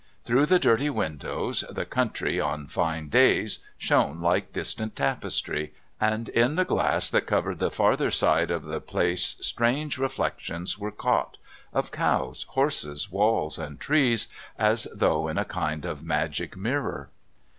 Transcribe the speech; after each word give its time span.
Through 0.23 0.47
the 0.47 0.57
dirty 0.57 0.89
windows 0.89 1.63
the 1.69 1.85
country, 1.85 2.39
on 2.41 2.65
fine 2.65 3.07
days, 3.09 3.59
shone 3.77 4.19
like 4.19 4.51
distant 4.51 4.95
tapestry, 4.95 5.75
and 5.99 6.27
in 6.29 6.55
the 6.55 6.65
glass 6.65 7.07
that 7.11 7.27
covered 7.27 7.59
the 7.59 7.69
farther 7.69 8.09
side 8.09 8.49
of 8.49 8.63
the 8.63 8.81
place 8.81 9.35
strange 9.41 9.99
reflections 9.99 10.79
were 10.79 10.89
caught: 10.89 11.37
of 11.71 11.91
cows, 11.91 12.47
horses, 12.49 13.11
walls, 13.11 13.59
and 13.59 13.79
trees 13.79 14.27
as 14.57 14.87
though 14.91 15.27
in 15.27 15.37
a 15.37 15.45
kind 15.45 15.85
of 15.85 16.01
magic 16.01 16.57
mirror. 16.57 17.11